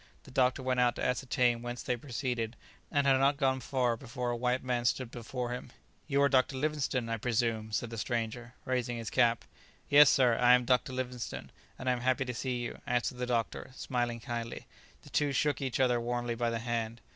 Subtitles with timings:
[0.23, 2.55] The doctor went out to ascertain whence they proceeded,
[2.91, 5.69] and had not gone far before a white man stood before him.
[6.07, 6.57] "You are Dr.
[6.57, 9.45] Livingstone, I presume," said the stranger, raising his cap.
[9.89, 10.91] "Yes, sir, I am Dr.
[10.91, 14.65] Livingstone, and am happy to see you," answered the doctor, smiling kindly.
[15.03, 16.99] The two shook each other warmly by the hand.